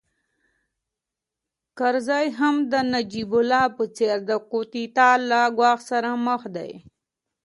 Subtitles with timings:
[1.77, 6.71] کرزی هم د نجیب الله په څېر د کودتا له ګواښ سره مخ دی